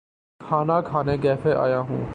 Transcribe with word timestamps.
کھانا 0.41 0.81
کھانے 0.81 1.17
کیفے 1.17 1.53
آیا 1.53 1.79
ہوا 1.79 1.89
ہوں۔ 1.89 2.05